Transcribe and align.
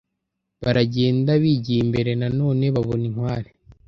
Baragenda 0.63 1.31
bigiye 1.41 1.79
imbere 1.85 2.11
nanone 2.19 2.65
babona 2.75 3.03
inkware 3.09 3.49